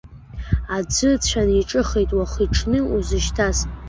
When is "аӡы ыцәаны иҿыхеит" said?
0.75-2.09